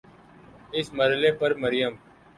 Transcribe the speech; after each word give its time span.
اس 0.77 0.87
مرحلے 0.97 1.31
پر 1.39 1.51
مریم 1.61 1.93